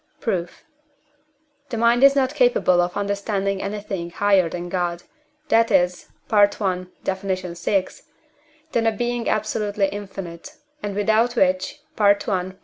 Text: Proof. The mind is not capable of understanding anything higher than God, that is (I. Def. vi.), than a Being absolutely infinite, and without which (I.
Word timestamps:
Proof. 0.19 0.63
The 1.69 1.77
mind 1.77 2.03
is 2.03 2.15
not 2.15 2.33
capable 2.33 2.81
of 2.81 2.97
understanding 2.97 3.61
anything 3.61 4.09
higher 4.09 4.49
than 4.49 4.67
God, 4.67 5.03
that 5.49 5.69
is 5.69 6.07
(I. 6.31 6.47
Def. 7.03 7.21
vi.), 7.21 7.85
than 8.71 8.87
a 8.87 8.91
Being 8.91 9.29
absolutely 9.29 9.89
infinite, 9.89 10.55
and 10.81 10.95
without 10.95 11.35
which 11.35 11.81
(I. 11.99 12.53